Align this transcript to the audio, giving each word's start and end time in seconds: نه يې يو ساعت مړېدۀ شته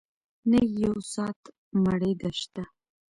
نه 0.49 0.59
يې 0.65 0.69
يو 0.83 0.95
ساعت 1.13 1.41
مړېدۀ 1.83 2.29
شته 2.41 2.63